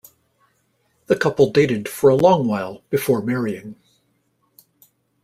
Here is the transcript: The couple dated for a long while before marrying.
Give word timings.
The 1.05 1.15
couple 1.15 1.51
dated 1.51 1.87
for 1.87 2.09
a 2.09 2.15
long 2.15 2.47
while 2.47 2.81
before 2.89 3.21
marrying. 3.21 3.75